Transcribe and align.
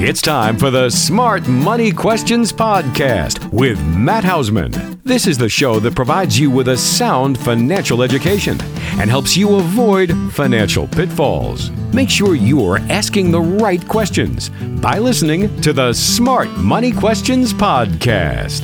It's 0.00 0.22
time 0.22 0.56
for 0.56 0.70
the 0.70 0.90
Smart 0.90 1.48
Money 1.48 1.90
Questions 1.90 2.52
Podcast 2.52 3.52
with 3.52 3.84
Matt 3.84 4.22
Hausman. 4.22 5.02
This 5.02 5.26
is 5.26 5.36
the 5.36 5.48
show 5.48 5.80
that 5.80 5.96
provides 5.96 6.38
you 6.38 6.52
with 6.52 6.68
a 6.68 6.76
sound 6.76 7.36
financial 7.36 8.04
education 8.04 8.56
and 9.00 9.10
helps 9.10 9.36
you 9.36 9.56
avoid 9.56 10.12
financial 10.30 10.86
pitfalls. 10.86 11.70
Make 11.92 12.10
sure 12.10 12.36
you 12.36 12.64
are 12.64 12.78
asking 12.90 13.32
the 13.32 13.40
right 13.40 13.86
questions 13.88 14.50
by 14.80 14.98
listening 14.98 15.60
to 15.62 15.72
the 15.72 15.92
Smart 15.92 16.48
Money 16.50 16.92
Questions 16.92 17.52
Podcast. 17.52 18.60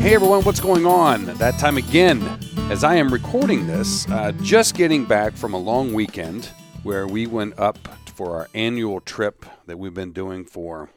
Hey 0.00 0.16
everyone, 0.16 0.42
what's 0.42 0.58
going 0.58 0.86
on? 0.86 1.26
That 1.36 1.56
time 1.60 1.76
again, 1.76 2.20
as 2.68 2.82
I 2.82 2.96
am 2.96 3.12
recording 3.12 3.68
this, 3.68 4.10
uh, 4.10 4.32
just 4.42 4.74
getting 4.74 5.04
back 5.04 5.34
from 5.34 5.54
a 5.54 5.58
long 5.58 5.92
weekend 5.94 6.46
where 6.82 7.06
we 7.06 7.28
went 7.28 7.56
up 7.60 7.78
for 8.14 8.36
our 8.36 8.48
annual 8.54 9.00
trip 9.00 9.44
that 9.66 9.78
we've 9.78 9.94
been 9.94 10.12
doing 10.12 10.44
for, 10.44 10.90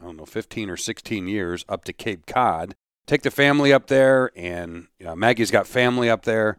I 0.00 0.04
don't 0.04 0.16
know, 0.16 0.26
15 0.26 0.68
or 0.68 0.76
16 0.76 1.28
years 1.28 1.64
up 1.68 1.84
to 1.84 1.92
Cape 1.92 2.26
Cod. 2.26 2.74
Take 3.06 3.22
the 3.22 3.30
family 3.30 3.72
up 3.72 3.88
there, 3.88 4.30
and 4.34 4.88
you 4.98 5.06
know, 5.06 5.14
Maggie's 5.14 5.50
got 5.50 5.66
family 5.66 6.08
up 6.08 6.24
there, 6.24 6.56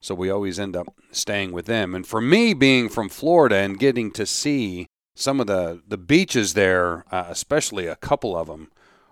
so 0.00 0.14
we 0.14 0.28
always 0.28 0.58
end 0.58 0.76
up 0.76 0.88
staying 1.12 1.52
with 1.52 1.66
them. 1.66 1.94
And 1.94 2.06
for 2.06 2.20
me, 2.20 2.52
being 2.52 2.88
from 2.88 3.08
Florida 3.08 3.56
and 3.56 3.78
getting 3.78 4.10
to 4.12 4.26
see 4.26 4.88
some 5.14 5.40
of 5.40 5.46
the, 5.46 5.82
the 5.86 5.96
beaches 5.96 6.54
there, 6.54 7.04
uh, 7.12 7.26
especially 7.28 7.86
a 7.86 7.96
couple 7.96 8.36
of 8.36 8.48
them, 8.48 8.70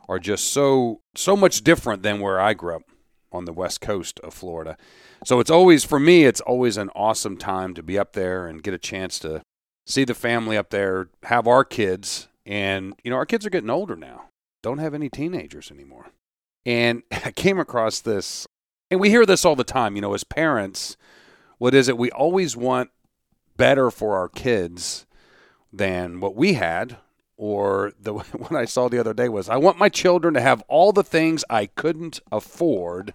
are 0.08 0.18
just 0.18 0.52
so 0.52 1.00
so 1.14 1.36
much 1.36 1.62
different 1.62 2.02
than 2.02 2.20
where 2.20 2.40
I 2.40 2.54
grew 2.54 2.76
up 2.76 2.82
on 3.30 3.44
the 3.44 3.52
west 3.52 3.80
coast 3.80 4.20
of 4.20 4.34
Florida. 4.34 4.76
So 5.24 5.40
it's 5.40 5.50
always 5.50 5.84
for 5.84 6.00
me 6.00 6.24
it's 6.24 6.40
always 6.40 6.76
an 6.76 6.90
awesome 6.90 7.36
time 7.36 7.74
to 7.74 7.82
be 7.82 7.98
up 7.98 8.12
there 8.12 8.46
and 8.46 8.62
get 8.62 8.74
a 8.74 8.78
chance 8.78 9.18
to 9.20 9.42
see 9.86 10.04
the 10.04 10.14
family 10.14 10.56
up 10.56 10.70
there, 10.70 11.08
have 11.24 11.46
our 11.46 11.64
kids 11.64 12.28
and 12.44 12.94
you 13.04 13.10
know 13.10 13.16
our 13.16 13.26
kids 13.26 13.46
are 13.46 13.50
getting 13.50 13.70
older 13.70 13.96
now. 13.96 14.24
Don't 14.62 14.78
have 14.78 14.94
any 14.94 15.08
teenagers 15.08 15.70
anymore. 15.70 16.06
And 16.64 17.02
I 17.24 17.32
came 17.32 17.58
across 17.58 18.00
this 18.00 18.46
and 18.90 19.00
we 19.00 19.10
hear 19.10 19.24
this 19.24 19.44
all 19.44 19.56
the 19.56 19.64
time, 19.64 19.96
you 19.96 20.02
know, 20.02 20.14
as 20.14 20.24
parents, 20.24 20.96
what 21.58 21.74
is 21.74 21.88
it 21.88 21.98
we 21.98 22.10
always 22.10 22.56
want 22.56 22.90
better 23.56 23.90
for 23.90 24.16
our 24.16 24.28
kids 24.28 25.06
than 25.72 26.20
what 26.20 26.34
we 26.34 26.54
had 26.54 26.96
or 27.36 27.92
the 28.00 28.12
what 28.14 28.52
I 28.52 28.64
saw 28.64 28.88
the 28.88 28.98
other 28.98 29.14
day 29.14 29.28
was 29.28 29.48
I 29.48 29.56
want 29.56 29.78
my 29.78 29.88
children 29.88 30.34
to 30.34 30.40
have 30.40 30.62
all 30.68 30.92
the 30.92 31.04
things 31.04 31.44
I 31.50 31.66
couldn't 31.66 32.20
afford, 32.30 33.14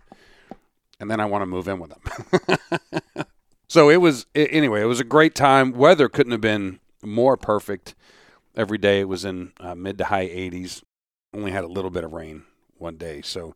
and 0.99 1.09
then 1.09 1.19
I 1.19 1.25
want 1.25 1.43
to 1.43 1.45
move 1.45 1.67
in 1.67 1.79
with 1.79 1.91
them. 1.91 3.25
so 3.67 3.89
it 3.89 3.97
was 3.97 4.25
anyway. 4.35 4.81
It 4.81 4.85
was 4.85 4.99
a 4.99 5.05
great 5.05 5.35
time. 5.35 5.71
Weather 5.71 6.09
couldn't 6.09 6.31
have 6.31 6.41
been 6.41 6.79
more 7.03 7.37
perfect. 7.37 7.95
Every 8.55 8.77
day 8.77 9.01
it 9.01 9.07
was 9.07 9.25
in 9.25 9.53
uh, 9.59 9.75
mid 9.75 9.97
to 9.99 10.05
high 10.05 10.27
80s. 10.27 10.83
Only 11.33 11.51
had 11.51 11.63
a 11.63 11.67
little 11.67 11.91
bit 11.91 12.03
of 12.03 12.13
rain 12.13 12.43
one 12.77 12.97
day, 12.97 13.21
so 13.21 13.55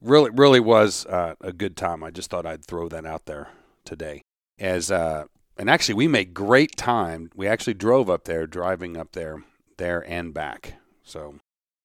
really, 0.00 0.30
really 0.30 0.60
was 0.60 1.06
uh, 1.06 1.34
a 1.40 1.52
good 1.52 1.76
time. 1.76 2.02
I 2.02 2.10
just 2.10 2.30
thought 2.30 2.46
I'd 2.46 2.64
throw 2.64 2.88
that 2.88 3.06
out 3.06 3.26
there 3.26 3.48
today. 3.84 4.22
As 4.58 4.90
uh, 4.90 5.24
and 5.56 5.70
actually, 5.70 5.94
we 5.94 6.08
made 6.08 6.34
great 6.34 6.76
time. 6.76 7.30
We 7.34 7.46
actually 7.46 7.74
drove 7.74 8.10
up 8.10 8.24
there, 8.24 8.46
driving 8.46 8.96
up 8.96 9.12
there 9.12 9.42
there 9.76 10.08
and 10.08 10.32
back. 10.34 10.74
So, 11.02 11.36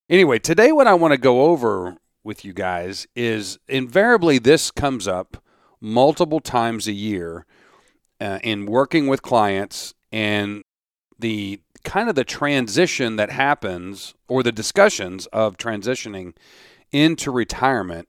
anyway, 0.08 0.38
today 0.38 0.72
what 0.72 0.86
I 0.86 0.94
want 0.94 1.12
to 1.12 1.18
go 1.18 1.42
over 1.42 1.96
with 2.22 2.44
you 2.44 2.52
guys 2.52 3.06
is 3.14 3.58
invariably 3.68 4.38
this 4.38 4.70
comes 4.70 5.08
up 5.08 5.42
multiple 5.80 6.40
times 6.40 6.86
a 6.86 6.92
year 6.92 7.46
uh, 8.20 8.38
in 8.42 8.66
working 8.66 9.06
with 9.06 9.22
clients 9.22 9.94
and 10.12 10.62
the 11.18 11.60
kind 11.84 12.08
of 12.08 12.14
the 12.14 12.24
transition 12.24 13.16
that 13.16 13.30
happens 13.30 14.14
or 14.28 14.42
the 14.42 14.52
discussions 14.52 15.26
of 15.26 15.56
transitioning 15.56 16.34
into 16.92 17.30
retirement 17.30 18.08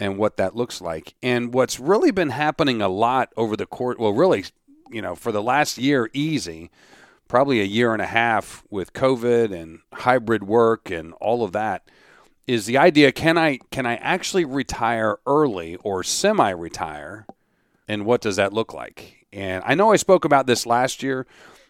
and 0.00 0.18
what 0.18 0.36
that 0.36 0.56
looks 0.56 0.80
like. 0.80 1.14
And 1.22 1.52
what's 1.52 1.78
really 1.78 2.10
been 2.10 2.30
happening 2.30 2.80
a 2.80 2.88
lot 2.88 3.32
over 3.36 3.56
the 3.56 3.66
court, 3.66 3.98
well, 3.98 4.12
really, 4.12 4.44
you 4.90 5.02
know, 5.02 5.14
for 5.14 5.32
the 5.32 5.42
last 5.42 5.78
year, 5.78 6.10
easy 6.12 6.70
probably 7.28 7.60
a 7.60 7.64
year 7.64 7.92
and 7.92 8.00
a 8.00 8.06
half 8.06 8.64
with 8.70 8.94
COVID 8.94 9.52
and 9.52 9.80
hybrid 9.92 10.44
work 10.44 10.90
and 10.90 11.12
all 11.20 11.44
of 11.44 11.52
that 11.52 11.88
is 12.48 12.64
the 12.64 12.78
idea 12.78 13.12
can 13.12 13.38
I 13.38 13.58
can 13.70 13.86
I 13.86 13.96
actually 13.96 14.46
retire 14.46 15.18
early 15.26 15.76
or 15.84 16.02
semi 16.02 16.50
retire 16.50 17.26
and 17.86 18.06
what 18.06 18.22
does 18.22 18.36
that 18.36 18.52
look 18.52 18.72
like? 18.72 19.26
And 19.32 19.62
I 19.66 19.74
know 19.74 19.92
I 19.92 19.96
spoke 19.96 20.24
about 20.24 20.46
this 20.46 20.66
last 20.66 21.02
year, 21.02 21.26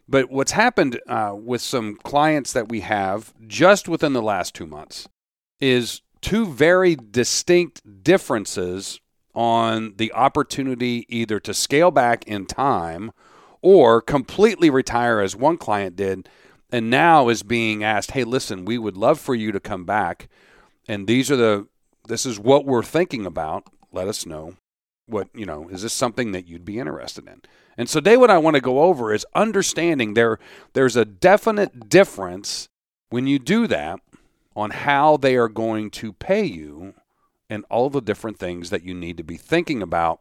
but 0.09 0.31
what's 0.31 0.53
happened 0.53 1.01
uh, 1.09 1.35
with 1.37 1.61
some 1.61 1.97
clients 1.97 2.53
that 2.53 2.69
we 2.69 2.81
have 2.81 3.35
just 3.47 3.89
within 3.89 4.13
the 4.13 4.23
last 4.23 4.55
two 4.55 4.67
months 4.67 5.09
is 5.61 6.01
two 6.21 6.47
very 6.47 6.95
distinct 6.95 8.05
differences 8.05 9.01
on 9.35 9.95
the 9.97 10.13
opportunity 10.13 11.05
either 11.09 11.41
to 11.41 11.53
scale 11.53 11.91
back 11.91 12.25
in 12.27 12.47
time 12.47 13.11
or 13.63 14.01
completely 14.01 14.71
retire 14.71 15.21
as 15.21 15.35
one 15.35 15.57
client 15.57 15.97
did 15.97 16.29
and 16.71 16.89
now 16.91 17.29
is 17.29 17.43
being 17.43 17.83
asked, 17.83 18.13
"Hey, 18.13 18.23
listen, 18.23 18.65
we 18.65 18.79
would 18.79 18.97
love 18.97 19.19
for 19.19 19.35
you 19.35 19.51
to 19.51 19.59
come 19.59 19.85
back 19.85 20.29
and 20.89 21.07
these 21.07 21.31
are 21.31 21.37
the 21.37 21.69
this 22.09 22.25
is 22.27 22.39
what 22.39 22.65
we're 22.65 22.83
thinking 22.83 23.27
about. 23.27 23.65
Let 23.93 24.09
us 24.09 24.25
know 24.27 24.55
what, 25.07 25.29
you 25.35 25.47
know, 25.47 25.69
is 25.69 25.83
this 25.83 25.93
something 25.93 26.33
that 26.33 26.49
you'd 26.49 26.65
be 26.65 26.79
interested 26.79 27.27
in?" 27.29 27.43
And 27.77 27.89
so 27.89 28.01
today 28.01 28.17
what 28.17 28.31
I 28.31 28.39
want 28.39 28.55
to 28.55 28.61
go 28.61 28.83
over 28.83 29.13
is 29.13 29.27
understanding 29.35 30.15
there 30.15 30.39
there's 30.73 30.97
a 30.97 31.05
definite 31.05 31.89
difference 31.89 32.69
when 33.11 33.27
you 33.27 33.39
do 33.39 33.67
that 33.67 34.01
on 34.57 34.71
how 34.71 35.17
they 35.17 35.37
are 35.37 35.49
going 35.49 35.91
to 35.91 36.13
pay 36.13 36.45
you 36.45 36.95
and 37.49 37.65
all 37.71 37.91
the 37.91 38.01
different 38.01 38.39
things 38.39 38.71
that 38.71 38.83
you 38.83 38.95
need 38.95 39.17
to 39.17 39.23
be 39.23 39.37
thinking 39.37 39.83
about 39.83 40.21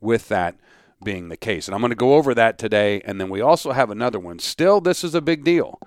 with 0.00 0.28
that 0.28 0.56
being 1.02 1.28
the 1.28 1.36
case. 1.36 1.66
And 1.66 1.74
I'm 1.74 1.80
going 1.80 1.90
to 1.90 1.96
go 1.96 2.14
over 2.14 2.34
that 2.34 2.58
today. 2.58 3.00
And 3.04 3.20
then 3.20 3.28
we 3.28 3.40
also 3.40 3.72
have 3.72 3.90
another 3.90 4.18
one. 4.18 4.38
Still, 4.38 4.80
this 4.80 5.04
is 5.04 5.14
a 5.14 5.20
big 5.20 5.44
deal. 5.44 5.80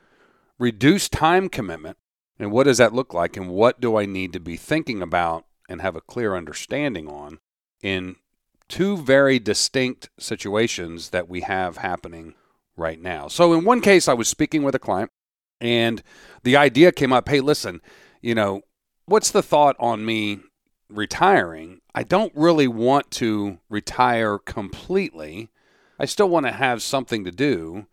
reduce 0.60 1.10
time 1.10 1.50
commitment. 1.50 1.98
And 2.40 2.52
what 2.52 2.66
does 2.66 2.78
that 2.78 2.94
look 2.94 3.14
like? 3.14 3.36
And 3.36 3.50
what 3.50 3.82
do 3.82 3.98
I 3.98 4.06
need 4.06 4.34
to 4.34 4.40
be 4.40 4.56
thinking 4.56 5.02
about 5.02 5.46
and 5.68 5.82
have 5.82 5.96
a 5.96 6.02
clear 6.02 6.36
understanding 6.36 7.08
on 7.08 7.40
in 7.82 8.16
two 8.68 8.98
very 8.98 9.40
distinct 9.40 10.10
situations 10.20 11.10
that 11.10 11.30
we 11.30 11.42
have 11.42 11.78
happening 11.78 12.36
right 12.76 13.02
now? 13.02 13.28
So, 13.28 13.54
in 13.54 13.66
one 13.66 13.82
case, 13.82 14.08
I 14.08 14.14
was 14.14 14.28
speaking 14.28 14.64
with 14.64 14.76
a 14.76 14.80
client 14.80 15.12
and 15.60 16.04
the 16.44 16.58
idea 16.58 16.92
came 16.92 17.14
up 17.14 17.30
hey, 17.30 17.40
listen, 17.40 17.82
you 18.22 18.36
know, 18.36 18.62
what's 19.06 19.32
the 19.32 19.44
thought 19.44 19.76
on 19.80 20.06
me 20.06 20.40
retiring? 20.90 21.82
I 21.94 22.04
don't 22.04 22.34
really 22.36 22.68
want 22.68 23.12
to 23.12 23.60
retire 23.70 24.38
completely. 24.38 25.50
I 26.00 26.06
still 26.06 26.30
want 26.30 26.46
to 26.46 26.52
have 26.52 26.82
something 26.82 27.24
to 27.24 27.32
do. 27.32 27.88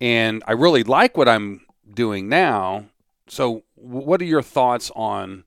And 0.00 0.42
I 0.46 0.52
really 0.52 0.82
like 0.82 1.16
what 1.16 1.28
I'm 1.28 1.62
doing 1.92 2.28
now. 2.28 2.86
So, 3.28 3.62
what 3.74 4.20
are 4.20 4.26
your 4.26 4.42
thoughts 4.42 4.90
on 4.94 5.44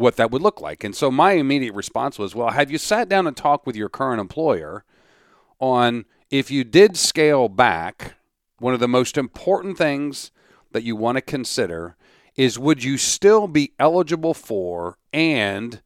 what 0.00 0.16
that 0.16 0.30
would 0.30 0.42
look 0.42 0.60
like? 0.60 0.82
And 0.82 0.94
so, 0.96 1.10
my 1.10 1.32
immediate 1.32 1.74
response 1.74 2.18
was, 2.18 2.34
Well, 2.34 2.50
have 2.50 2.70
you 2.70 2.78
sat 2.78 3.08
down 3.08 3.26
and 3.26 3.36
talked 3.36 3.66
with 3.66 3.76
your 3.76 3.88
current 3.88 4.20
employer 4.20 4.84
on 5.60 6.04
if 6.30 6.50
you 6.50 6.64
did 6.64 6.96
scale 6.96 7.48
back, 7.48 8.14
one 8.58 8.74
of 8.74 8.80
the 8.80 8.88
most 8.88 9.16
important 9.18 9.76
things 9.76 10.30
that 10.72 10.84
you 10.84 10.96
want 10.96 11.16
to 11.16 11.22
consider 11.22 11.96
is 12.36 12.58
would 12.58 12.82
you 12.82 12.96
still 12.96 13.48
be 13.48 13.72
eligible 13.78 14.34
for 14.34 14.96
and 15.12 15.82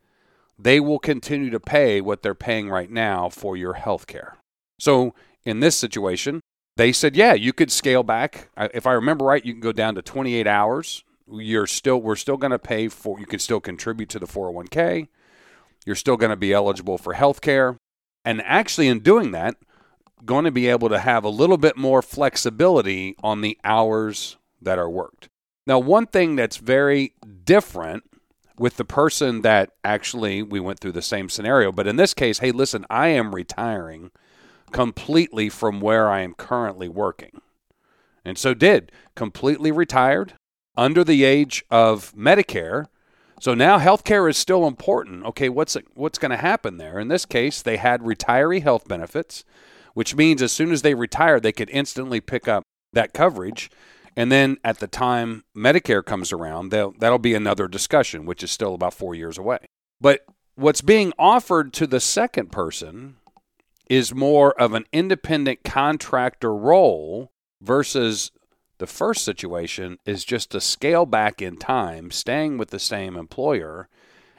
they 0.58 0.78
will 0.78 0.98
continue 0.98 1.50
to 1.50 1.58
pay 1.58 2.00
what 2.00 2.22
they're 2.22 2.34
paying 2.34 2.68
right 2.68 2.90
now 2.90 3.28
for 3.28 3.56
your 3.56 3.74
health 3.74 4.06
care. 4.06 4.36
So 4.78 5.14
in 5.44 5.60
this 5.60 5.76
situation, 5.76 6.40
they 6.76 6.92
said, 6.92 7.16
yeah, 7.16 7.34
you 7.34 7.52
could 7.52 7.70
scale 7.70 8.02
back. 8.02 8.50
If 8.56 8.86
I 8.86 8.92
remember 8.92 9.24
right, 9.24 9.44
you 9.44 9.52
can 9.52 9.60
go 9.60 9.72
down 9.72 9.94
to 9.94 10.02
28 10.02 10.46
hours. 10.46 11.04
You're 11.30 11.66
still 11.66 12.00
we're 12.00 12.16
still 12.16 12.36
going 12.36 12.50
to 12.50 12.58
pay 12.58 12.88
for 12.88 13.18
you 13.18 13.26
can 13.26 13.38
still 13.38 13.60
contribute 13.60 14.08
to 14.10 14.18
the 14.18 14.26
401k. 14.26 15.08
You're 15.86 15.96
still 15.96 16.16
going 16.16 16.30
to 16.30 16.36
be 16.36 16.52
eligible 16.52 16.98
for 16.98 17.14
health 17.14 17.40
care. 17.40 17.78
And 18.24 18.42
actually 18.42 18.88
in 18.88 19.00
doing 19.00 19.32
that, 19.32 19.56
going 20.24 20.44
to 20.44 20.50
be 20.50 20.68
able 20.68 20.88
to 20.88 20.98
have 20.98 21.24
a 21.24 21.28
little 21.28 21.58
bit 21.58 21.76
more 21.76 22.02
flexibility 22.02 23.14
on 23.22 23.40
the 23.40 23.58
hours 23.64 24.38
that 24.60 24.78
are 24.78 24.88
worked. 24.88 25.28
Now, 25.66 25.78
one 25.78 26.06
thing 26.06 26.36
that's 26.36 26.56
very 26.56 27.14
different 27.44 28.04
with 28.58 28.76
the 28.76 28.84
person 28.84 29.42
that 29.42 29.70
actually 29.82 30.42
we 30.42 30.60
went 30.60 30.78
through 30.78 30.92
the 30.92 31.02
same 31.02 31.28
scenario, 31.28 31.72
but 31.72 31.86
in 31.86 31.96
this 31.96 32.14
case, 32.14 32.38
hey, 32.38 32.52
listen, 32.52 32.86
I 32.88 33.08
am 33.08 33.34
retiring 33.34 34.10
completely 34.72 35.48
from 35.48 35.80
where 35.80 36.08
I 36.08 36.20
am 36.20 36.34
currently 36.34 36.88
working. 36.88 37.40
And 38.24 38.38
so 38.38 38.54
did 38.54 38.90
completely 39.14 39.70
retired 39.70 40.34
under 40.76 41.04
the 41.04 41.24
age 41.24 41.64
of 41.70 42.14
Medicare. 42.14 42.86
So 43.40 43.54
now 43.54 43.78
healthcare 43.78 44.28
is 44.28 44.36
still 44.36 44.66
important. 44.66 45.24
Okay, 45.26 45.48
what's 45.48 45.76
what's 45.94 46.18
going 46.18 46.30
to 46.30 46.36
happen 46.36 46.78
there? 46.78 46.98
In 46.98 47.08
this 47.08 47.26
case, 47.26 47.62
they 47.62 47.76
had 47.76 48.00
retiree 48.00 48.62
health 48.62 48.88
benefits, 48.88 49.44
which 49.94 50.14
means 50.14 50.40
as 50.40 50.52
soon 50.52 50.72
as 50.72 50.82
they 50.82 50.94
retire, 50.94 51.40
they 51.40 51.52
could 51.52 51.70
instantly 51.70 52.20
pick 52.20 52.48
up 52.48 52.62
that 52.92 53.12
coverage 53.12 53.70
and 54.16 54.30
then 54.30 54.58
at 54.62 54.78
the 54.78 54.86
time 54.86 55.44
Medicare 55.56 56.04
comes 56.04 56.32
around, 56.32 56.70
that'll 56.70 57.18
be 57.18 57.34
another 57.34 57.68
discussion, 57.68 58.26
which 58.26 58.42
is 58.42 58.50
still 58.50 58.74
about 58.74 58.94
four 58.94 59.14
years 59.14 59.38
away. 59.38 59.58
But 60.00 60.24
what's 60.54 60.82
being 60.82 61.12
offered 61.18 61.72
to 61.74 61.86
the 61.86 62.00
second 62.00 62.52
person 62.52 63.16
is 63.88 64.14
more 64.14 64.58
of 64.60 64.72
an 64.72 64.84
independent 64.92 65.64
contractor 65.64 66.54
role 66.54 67.32
versus 67.60 68.30
the 68.78 68.86
first 68.86 69.24
situation 69.24 69.98
is 70.04 70.24
just 70.24 70.50
to 70.50 70.60
scale 70.60 71.06
back 71.06 71.40
in 71.40 71.56
time, 71.56 72.10
staying 72.10 72.58
with 72.58 72.70
the 72.70 72.78
same 72.78 73.16
employer 73.16 73.88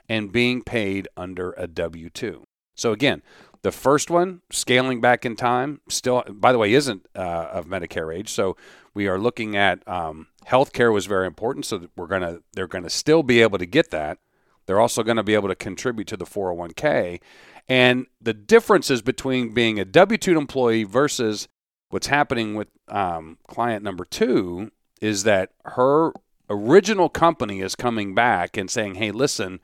and 0.08 0.32
being 0.32 0.62
paid 0.62 1.08
under 1.16 1.54
a 1.58 1.68
W 1.68 2.10
2. 2.10 2.44
So, 2.76 2.92
again, 2.92 3.22
the 3.62 3.72
first 3.72 4.12
one, 4.12 4.42
scaling 4.52 5.02
back 5.02 5.26
in 5.26 5.36
time, 5.36 5.82
still, 5.90 6.24
by 6.30 6.52
the 6.52 6.58
way, 6.58 6.74
isn't 6.74 7.08
uh, 7.16 7.50
of 7.52 7.66
Medicare 7.66 8.16
age. 8.16 8.30
So 8.30 8.56
we 8.94 9.08
are 9.08 9.18
looking 9.18 9.56
at 9.56 9.86
um, 9.88 10.28
healthcare 10.46 10.94
was 10.94 11.08
very 11.08 11.26
important. 11.26 11.66
So 11.66 11.88
we're 11.96 12.06
gonna 12.06 12.42
they're 12.54 12.68
gonna 12.68 12.92
still 12.92 13.24
be 13.24 13.42
able 13.42 13.58
to 13.58 13.66
get 13.66 13.90
that. 13.90 14.20
They're 14.66 14.80
also 14.80 15.04
going 15.04 15.18
to 15.18 15.24
be 15.24 15.36
able 15.36 15.50
to 15.50 15.56
contribute 15.56 16.08
to 16.08 16.18
the 16.18 16.26
401k. 16.26 17.22
And 17.68 18.06
the 18.22 18.34
differences 18.34 19.02
between 19.02 19.54
being 19.54 19.80
a 19.80 19.86
W 19.86 20.18
2 20.18 20.38
employee 20.38 20.84
versus 20.84 21.48
what's 21.96 22.08
happening 22.08 22.56
with 22.56 22.68
um, 22.90 23.38
client 23.48 23.82
number 23.82 24.04
two 24.04 24.70
is 25.00 25.24
that 25.24 25.52
her 25.64 26.12
original 26.50 27.08
company 27.08 27.62
is 27.62 27.74
coming 27.74 28.14
back 28.14 28.58
and 28.58 28.70
saying, 28.70 28.96
hey, 28.96 29.12
listen, 29.12 29.62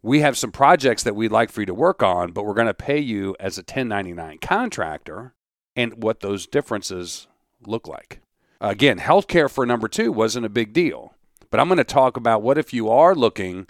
we 0.00 0.20
have 0.20 0.38
some 0.38 0.50
projects 0.50 1.02
that 1.02 1.14
we'd 1.14 1.30
like 1.30 1.50
for 1.50 1.60
you 1.60 1.66
to 1.66 1.74
work 1.74 2.02
on, 2.02 2.32
but 2.32 2.46
we're 2.46 2.54
going 2.54 2.66
to 2.66 2.72
pay 2.72 2.98
you 2.98 3.36
as 3.38 3.58
a 3.58 3.60
1099 3.60 4.38
contractor 4.38 5.34
and 5.76 6.02
what 6.02 6.20
those 6.20 6.46
differences 6.46 7.28
look 7.66 7.86
like. 7.86 8.22
Again, 8.58 8.98
healthcare 8.98 9.50
for 9.50 9.66
number 9.66 9.86
two 9.86 10.10
wasn't 10.10 10.46
a 10.46 10.48
big 10.48 10.72
deal, 10.72 11.12
but 11.50 11.60
I'm 11.60 11.68
going 11.68 11.76
to 11.76 11.84
talk 11.84 12.16
about 12.16 12.40
what 12.40 12.56
if 12.56 12.72
you 12.72 12.88
are 12.88 13.14
looking 13.14 13.66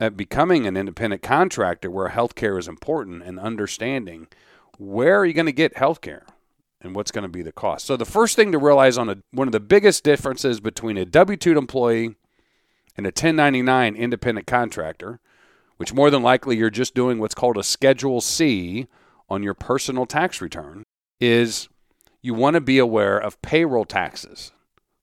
at 0.00 0.16
becoming 0.16 0.68
an 0.68 0.76
independent 0.76 1.22
contractor 1.22 1.90
where 1.90 2.10
healthcare 2.10 2.56
is 2.60 2.68
important 2.68 3.24
and 3.24 3.40
understanding 3.40 4.28
where 4.78 5.18
are 5.18 5.26
you 5.26 5.34
going 5.34 5.46
to 5.46 5.52
get 5.52 5.74
healthcare 5.74 6.22
and 6.80 6.94
what's 6.94 7.10
going 7.10 7.22
to 7.22 7.28
be 7.28 7.42
the 7.42 7.52
cost. 7.52 7.86
So 7.86 7.96
the 7.96 8.04
first 8.04 8.36
thing 8.36 8.52
to 8.52 8.58
realize 8.58 8.96
on 8.96 9.08
a, 9.08 9.16
one 9.32 9.48
of 9.48 9.52
the 9.52 9.60
biggest 9.60 10.04
differences 10.04 10.60
between 10.60 10.96
a 10.96 11.04
W-2 11.04 11.56
employee 11.56 12.14
and 12.96 13.06
a 13.06 13.08
1099 13.08 13.96
independent 13.96 14.46
contractor 14.46 15.20
which 15.80 15.94
more 15.94 16.10
than 16.10 16.22
likely 16.22 16.58
you're 16.58 16.68
just 16.68 16.94
doing 16.94 17.18
what's 17.18 17.34
called 17.34 17.56
a 17.56 17.62
Schedule 17.62 18.20
C 18.20 18.86
on 19.30 19.42
your 19.42 19.54
personal 19.54 20.04
tax 20.04 20.42
return, 20.42 20.82
is 21.18 21.70
you 22.20 22.34
want 22.34 22.52
to 22.52 22.60
be 22.60 22.78
aware 22.78 23.16
of 23.16 23.40
payroll 23.40 23.86
taxes. 23.86 24.52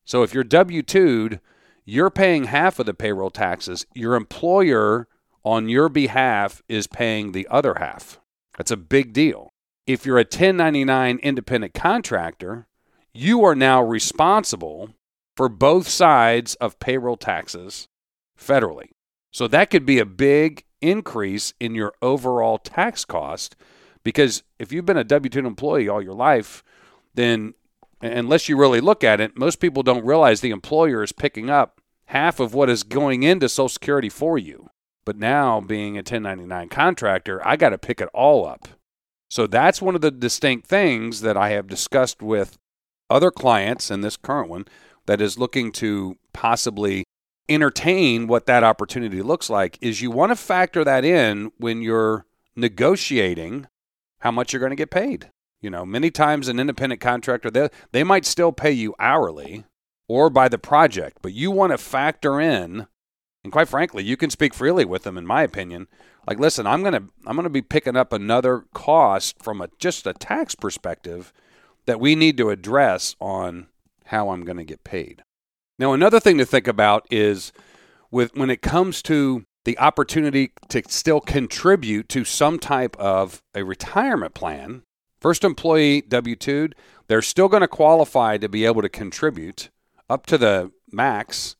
So 0.05 0.21
if 0.21 0.35
you're 0.35 0.43
W 0.43 0.83
2'd, 0.83 1.39
you're 1.83 2.11
paying 2.11 2.43
half 2.43 2.77
of 2.77 2.85
the 2.85 2.93
payroll 2.93 3.31
taxes. 3.31 3.87
Your 3.95 4.13
employer 4.13 5.07
on 5.43 5.67
your 5.67 5.89
behalf 5.89 6.61
is 6.69 6.85
paying 6.85 7.31
the 7.31 7.47
other 7.49 7.77
half. 7.79 8.19
That's 8.55 8.69
a 8.69 8.77
big 8.77 9.13
deal. 9.13 9.49
If 9.87 10.05
you're 10.05 10.17
a 10.17 10.21
1099 10.21 11.19
independent 11.23 11.73
contractor, 11.73 12.67
you 13.13 13.43
are 13.45 13.55
now 13.55 13.81
responsible 13.81 14.89
for 15.37 15.47
both 15.47 15.87
sides 15.87 16.55
of 16.55 16.77
payroll 16.79 17.15
taxes 17.15 17.87
federally. 18.37 18.89
So 19.31 19.47
that 19.47 19.69
could 19.69 19.85
be 19.85 19.99
a 19.99 20.05
big 20.05 20.65
increase 20.81 21.53
in 21.59 21.73
your 21.73 21.93
overall 22.01 22.57
tax 22.57 23.05
cost 23.05 23.55
because 24.03 24.43
if 24.59 24.73
you've 24.73 24.85
been 24.85 24.97
a 24.97 25.03
W 25.05 25.29
2 25.29 25.39
employee 25.39 25.87
all 25.87 26.01
your 26.01 26.13
life, 26.13 26.63
then 27.13 27.53
unless 28.01 28.49
you 28.49 28.57
really 28.57 28.81
look 28.81 29.05
at 29.05 29.21
it, 29.21 29.37
most 29.37 29.61
people 29.61 29.83
don't 29.83 30.05
realize 30.05 30.41
the 30.41 30.51
employer 30.51 31.01
is 31.01 31.13
picking 31.13 31.49
up 31.49 31.79
half 32.07 32.39
of 32.41 32.53
what 32.53 32.69
is 32.69 32.83
going 32.83 33.23
into 33.23 33.47
Social 33.47 33.69
Security 33.69 34.09
for 34.09 34.37
you. 34.37 34.69
But 35.05 35.17
now, 35.17 35.61
being 35.61 35.95
a 35.95 35.99
1099 35.99 36.67
contractor, 36.67 37.45
I 37.47 37.55
got 37.55 37.69
to 37.69 37.77
pick 37.77 38.01
it 38.01 38.09
all 38.13 38.45
up. 38.45 38.67
So 39.37 39.45
that's 39.45 39.83
one 39.83 39.93
of 39.93 40.01
the 40.01 40.09
distinct 40.09 40.65
things 40.65 41.21
that 41.21 41.37
I 41.37 41.49
have 41.49 41.67
discussed 41.67 42.23
with 42.23 42.57
other 43.07 43.29
clients 43.29 43.91
and 43.91 44.03
this 44.03 44.17
current 44.17 44.49
one 44.49 44.65
that 45.05 45.21
is 45.21 45.37
looking 45.37 45.71
to 45.73 46.17
possibly 46.33 47.03
entertain 47.47 48.25
what 48.25 48.47
that 48.47 48.63
opportunity 48.63 49.21
looks 49.21 49.47
like 49.47 49.77
is 49.79 50.01
you 50.01 50.09
want 50.09 50.31
to 50.31 50.35
factor 50.35 50.83
that 50.83 51.05
in 51.05 51.51
when 51.59 51.83
you're 51.83 52.25
negotiating 52.55 53.67
how 54.21 54.31
much 54.31 54.51
you're 54.53 54.59
going 54.59 54.71
to 54.71 54.75
get 54.75 54.89
paid. 54.89 55.29
You 55.61 55.69
know, 55.69 55.85
many 55.85 56.09
times 56.09 56.47
an 56.47 56.59
independent 56.59 56.99
contractor 56.99 57.51
they 57.51 57.69
they 57.91 58.03
might 58.03 58.25
still 58.25 58.51
pay 58.51 58.71
you 58.71 58.95
hourly 58.97 59.65
or 60.07 60.31
by 60.31 60.49
the 60.49 60.57
project, 60.57 61.19
but 61.21 61.33
you 61.33 61.51
want 61.51 61.73
to 61.73 61.77
factor 61.77 62.41
in 62.41 62.87
and 63.43 63.51
quite 63.53 63.69
frankly, 63.69 64.03
you 64.03 64.17
can 64.17 64.31
speak 64.31 64.55
freely 64.55 64.83
with 64.83 65.03
them 65.03 65.15
in 65.15 65.27
my 65.27 65.43
opinion. 65.43 65.87
Like 66.27 66.39
listen, 66.39 66.67
I'm 66.67 66.81
going 66.81 66.93
to 66.93 67.03
I'm 67.25 67.35
going 67.35 67.45
to 67.45 67.49
be 67.49 67.61
picking 67.61 67.95
up 67.95 68.11
another 68.11 68.65
cost 68.73 69.41
from 69.41 69.61
a 69.61 69.69
just 69.79 70.05
a 70.05 70.13
tax 70.13 70.55
perspective 70.55 71.31
that 71.85 71.99
we 72.01 72.15
need 72.15 72.37
to 72.37 72.49
address 72.49 73.15
on 73.21 73.67
how 74.05 74.29
I'm 74.29 74.43
going 74.43 74.57
to 74.57 74.65
get 74.65 74.83
paid. 74.83 75.23
Now, 75.79 75.93
another 75.93 76.19
thing 76.19 76.37
to 76.37 76.45
think 76.45 76.67
about 76.67 77.05
is 77.09 77.53
with 78.11 78.35
when 78.35 78.49
it 78.49 78.61
comes 78.61 79.01
to 79.03 79.45
the 79.63 79.77
opportunity 79.79 80.51
to 80.69 80.81
still 80.87 81.19
contribute 81.19 82.09
to 82.09 82.23
some 82.23 82.57
type 82.57 82.95
of 82.97 83.41
a 83.53 83.63
retirement 83.63 84.33
plan. 84.33 84.83
First 85.19 85.43
employee 85.43 86.01
W 86.01 86.35
2, 86.35 86.69
they're 87.07 87.21
still 87.21 87.47
going 87.47 87.61
to 87.61 87.67
qualify 87.67 88.37
to 88.37 88.47
be 88.47 88.65
able 88.65 88.81
to 88.81 88.89
contribute 88.89 89.69
up 90.09 90.25
to 90.27 90.37
the 90.37 90.71
max. 90.91 91.55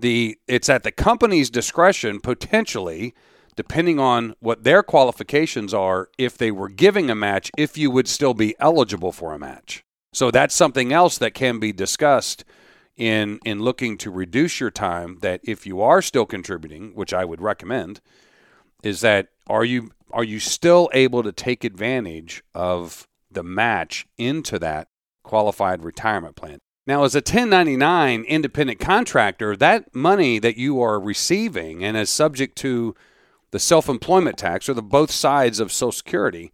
The 0.00 0.38
it's 0.46 0.68
at 0.68 0.84
the 0.84 0.92
company's 0.92 1.50
discretion 1.50 2.20
potentially 2.20 3.14
depending 3.58 3.98
on 3.98 4.36
what 4.38 4.62
their 4.62 4.84
qualifications 4.84 5.74
are, 5.74 6.10
if 6.16 6.38
they 6.38 6.52
were 6.52 6.68
giving 6.68 7.10
a 7.10 7.14
match, 7.16 7.50
if 7.58 7.76
you 7.76 7.90
would 7.90 8.06
still 8.06 8.32
be 8.32 8.54
eligible 8.60 9.10
for 9.10 9.32
a 9.32 9.38
match. 9.38 9.82
So 10.12 10.30
that's 10.30 10.54
something 10.54 10.92
else 10.92 11.18
that 11.18 11.34
can 11.34 11.58
be 11.58 11.72
discussed 11.72 12.44
in 12.96 13.40
in 13.44 13.58
looking 13.58 13.98
to 13.98 14.12
reduce 14.12 14.60
your 14.60 14.70
time 14.70 15.18
that 15.22 15.40
if 15.42 15.66
you 15.66 15.80
are 15.80 16.00
still 16.00 16.24
contributing, 16.24 16.92
which 16.94 17.12
I 17.12 17.24
would 17.24 17.40
recommend, 17.40 18.00
is 18.84 19.00
that 19.00 19.30
are 19.48 19.64
you 19.64 19.90
are 20.12 20.22
you 20.22 20.38
still 20.38 20.88
able 20.94 21.24
to 21.24 21.32
take 21.32 21.64
advantage 21.64 22.44
of 22.54 23.08
the 23.28 23.42
match 23.42 24.06
into 24.16 24.60
that 24.60 24.86
qualified 25.24 25.82
retirement 25.82 26.36
plan? 26.36 26.60
Now, 26.86 27.02
as 27.02 27.16
a 27.16 27.18
1099 27.18 28.22
independent 28.22 28.78
contractor, 28.78 29.56
that 29.56 29.96
money 29.96 30.38
that 30.38 30.56
you 30.56 30.80
are 30.80 31.00
receiving 31.00 31.82
and 31.82 31.96
is 31.96 32.08
subject 32.08 32.56
to 32.58 32.94
the 33.50 33.58
self-employment 33.58 34.36
tax 34.36 34.68
or 34.68 34.74
the 34.74 34.82
both 34.82 35.10
sides 35.10 35.60
of 35.60 35.72
Social 35.72 35.92
Security 35.92 36.52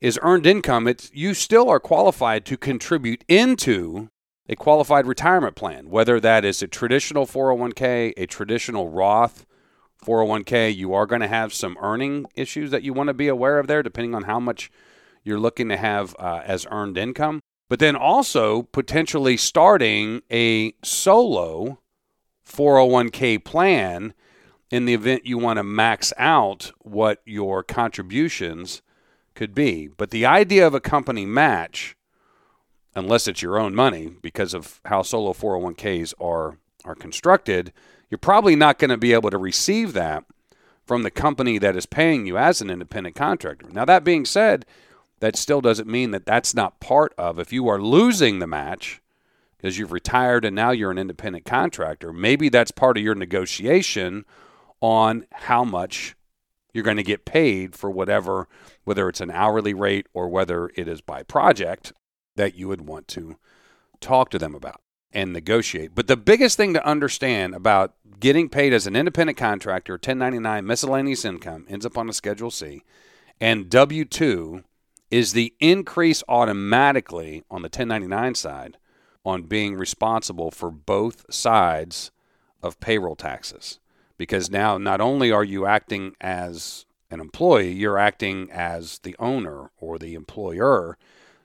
is 0.00 0.18
earned 0.22 0.46
income. 0.46 0.86
It's 0.88 1.10
you 1.12 1.34
still 1.34 1.68
are 1.68 1.80
qualified 1.80 2.44
to 2.46 2.56
contribute 2.56 3.24
into 3.28 4.08
a 4.48 4.56
qualified 4.56 5.06
retirement 5.06 5.54
plan, 5.54 5.90
whether 5.90 6.18
that 6.18 6.44
is 6.44 6.62
a 6.62 6.66
traditional 6.66 7.26
401k, 7.26 8.14
a 8.16 8.26
traditional 8.26 8.88
Roth 8.88 9.46
401k. 10.04 10.74
You 10.74 10.94
are 10.94 11.06
going 11.06 11.20
to 11.20 11.28
have 11.28 11.52
some 11.52 11.76
earning 11.80 12.26
issues 12.34 12.70
that 12.70 12.82
you 12.82 12.92
want 12.92 13.08
to 13.08 13.14
be 13.14 13.28
aware 13.28 13.58
of 13.58 13.66
there, 13.66 13.82
depending 13.82 14.14
on 14.14 14.24
how 14.24 14.40
much 14.40 14.70
you're 15.22 15.38
looking 15.38 15.68
to 15.68 15.76
have 15.76 16.16
uh, 16.18 16.42
as 16.44 16.66
earned 16.70 16.98
income. 16.98 17.40
But 17.68 17.78
then 17.78 17.94
also 17.94 18.62
potentially 18.62 19.36
starting 19.36 20.22
a 20.32 20.72
solo 20.82 21.78
401k 22.44 23.44
plan 23.44 24.14
in 24.70 24.84
the 24.84 24.94
event 24.94 25.26
you 25.26 25.36
want 25.36 25.58
to 25.58 25.64
max 25.64 26.12
out 26.16 26.72
what 26.78 27.20
your 27.24 27.62
contributions 27.62 28.82
could 29.34 29.54
be. 29.54 29.88
But 29.88 30.10
the 30.10 30.26
idea 30.26 30.66
of 30.66 30.74
a 30.74 30.80
company 30.80 31.26
match, 31.26 31.96
unless 32.94 33.26
it's 33.26 33.42
your 33.42 33.58
own 33.58 33.74
money 33.74 34.12
because 34.22 34.54
of 34.54 34.80
how 34.84 35.02
solo 35.02 35.32
401ks 35.32 36.14
are 36.20 36.58
are 36.84 36.94
constructed, 36.94 37.72
you're 38.08 38.18
probably 38.18 38.56
not 38.56 38.78
going 38.78 38.90
to 38.90 38.96
be 38.96 39.12
able 39.12 39.30
to 39.30 39.38
receive 39.38 39.92
that 39.92 40.24
from 40.84 41.02
the 41.02 41.10
company 41.10 41.58
that 41.58 41.76
is 41.76 41.84
paying 41.84 42.26
you 42.26 42.38
as 42.38 42.60
an 42.60 42.70
independent 42.70 43.14
contractor. 43.14 43.68
Now 43.70 43.84
that 43.84 44.02
being 44.02 44.24
said, 44.24 44.64
that 45.20 45.36
still 45.36 45.60
doesn't 45.60 45.88
mean 45.88 46.10
that 46.12 46.24
that's 46.24 46.54
not 46.54 46.80
part 46.80 47.12
of 47.18 47.38
if 47.38 47.52
you 47.52 47.68
are 47.68 47.80
losing 47.80 48.38
the 48.38 48.46
match 48.46 49.02
because 49.56 49.78
you've 49.78 49.92
retired 49.92 50.44
and 50.44 50.56
now 50.56 50.70
you're 50.70 50.90
an 50.90 50.98
independent 50.98 51.44
contractor, 51.44 52.12
maybe 52.12 52.48
that's 52.48 52.70
part 52.70 52.96
of 52.96 53.04
your 53.04 53.14
negotiation 53.14 54.24
on 54.80 55.26
how 55.32 55.64
much 55.64 56.14
you're 56.72 56.84
going 56.84 56.96
to 56.96 57.02
get 57.02 57.24
paid 57.24 57.74
for 57.74 57.90
whatever, 57.90 58.48
whether 58.84 59.08
it's 59.08 59.20
an 59.20 59.30
hourly 59.30 59.74
rate 59.74 60.06
or 60.12 60.28
whether 60.28 60.70
it 60.74 60.88
is 60.88 61.00
by 61.00 61.22
project 61.22 61.92
that 62.36 62.54
you 62.54 62.68
would 62.68 62.82
want 62.82 63.08
to 63.08 63.36
talk 64.00 64.30
to 64.30 64.38
them 64.38 64.54
about 64.54 64.80
and 65.12 65.32
negotiate. 65.32 65.94
But 65.94 66.06
the 66.06 66.16
biggest 66.16 66.56
thing 66.56 66.74
to 66.74 66.86
understand 66.86 67.54
about 67.54 67.94
getting 68.20 68.48
paid 68.48 68.72
as 68.72 68.86
an 68.86 68.96
independent 68.96 69.36
contractor, 69.36 69.94
1099 69.94 70.64
miscellaneous 70.64 71.24
income 71.24 71.66
ends 71.68 71.84
up 71.84 71.98
on 71.98 72.08
a 72.08 72.12
Schedule 72.12 72.50
C, 72.50 72.82
and 73.40 73.68
W 73.68 74.04
2 74.04 74.62
is 75.10 75.32
the 75.32 75.52
increase 75.58 76.22
automatically 76.28 77.42
on 77.50 77.62
the 77.62 77.66
1099 77.66 78.36
side 78.36 78.76
on 79.24 79.42
being 79.42 79.74
responsible 79.74 80.50
for 80.50 80.70
both 80.70 81.24
sides 81.32 82.12
of 82.62 82.78
payroll 82.78 83.16
taxes 83.16 83.79
because 84.20 84.50
now 84.50 84.76
not 84.76 85.00
only 85.00 85.32
are 85.32 85.42
you 85.42 85.64
acting 85.64 86.14
as 86.20 86.84
an 87.10 87.20
employee, 87.20 87.72
you're 87.72 87.96
acting 87.96 88.50
as 88.52 88.98
the 88.98 89.16
owner 89.18 89.70
or 89.78 89.98
the 89.98 90.12
employer. 90.12 90.98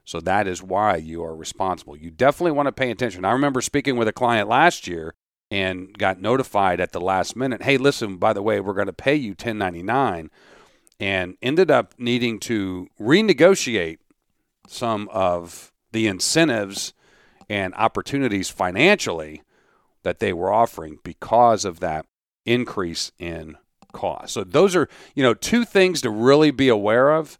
So 0.03 0.19
that 0.19 0.45
is 0.45 0.61
why 0.61 0.97
you 0.97 1.23
are 1.23 1.33
responsible. 1.33 1.95
You 1.95 2.11
definitely 2.11 2.51
want 2.51 2.67
to 2.67 2.73
pay 2.73 2.91
attention. 2.91 3.23
I 3.23 3.31
remember 3.31 3.61
speaking 3.61 3.95
with 3.95 4.09
a 4.09 4.13
client 4.13 4.49
last 4.49 4.89
year 4.89 5.13
and 5.49 5.97
got 5.97 6.19
notified 6.19 6.81
at 6.81 6.91
the 6.91 6.99
last 6.99 7.37
minute, 7.37 7.63
"Hey, 7.63 7.77
listen, 7.77 8.17
by 8.17 8.33
the 8.33 8.43
way, 8.43 8.59
we're 8.59 8.73
going 8.73 8.87
to 8.87 8.93
pay 8.93 9.15
you 9.15 9.35
1099." 9.35 10.29
And 10.99 11.37
ended 11.41 11.71
up 11.71 11.93
needing 11.97 12.41
to 12.41 12.89
renegotiate 12.99 13.99
some 14.67 15.07
of 15.13 15.71
the 15.93 16.07
incentives 16.07 16.93
and 17.49 17.73
opportunities 17.75 18.49
financially 18.49 19.43
that 20.03 20.19
they 20.19 20.33
were 20.33 20.51
offering 20.51 20.99
because 21.05 21.63
of 21.63 21.79
that 21.79 22.05
increase 22.45 23.11
in 23.19 23.57
cost. 23.91 24.33
So 24.33 24.43
those 24.43 24.75
are, 24.75 24.87
you 25.15 25.23
know, 25.23 25.33
two 25.33 25.65
things 25.65 26.01
to 26.01 26.09
really 26.09 26.51
be 26.51 26.69
aware 26.69 27.11
of. 27.11 27.39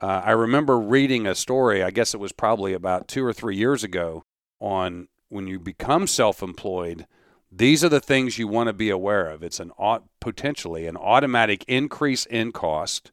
Uh, 0.00 0.22
I 0.24 0.30
remember 0.30 0.78
reading 0.78 1.26
a 1.26 1.34
story, 1.34 1.82
I 1.82 1.90
guess 1.90 2.14
it 2.14 2.20
was 2.20 2.32
probably 2.32 2.72
about 2.72 3.08
two 3.08 3.24
or 3.24 3.32
three 3.32 3.56
years 3.56 3.82
ago, 3.82 4.22
on 4.60 5.08
when 5.28 5.46
you 5.46 5.58
become 5.58 6.06
self 6.06 6.42
employed, 6.42 7.06
these 7.50 7.82
are 7.82 7.88
the 7.88 8.00
things 8.00 8.38
you 8.38 8.46
want 8.46 8.68
to 8.68 8.72
be 8.72 8.90
aware 8.90 9.28
of. 9.28 9.42
It's 9.42 9.60
an 9.60 9.72
potentially 10.20 10.86
an 10.86 10.96
automatic 10.96 11.64
increase 11.66 12.26
in 12.26 12.52
cost, 12.52 13.10